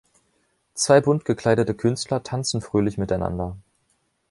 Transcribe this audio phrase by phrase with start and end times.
[0.73, 3.55] Zwei bunt gekleidete Künstler tanzen fröhlich miteinander.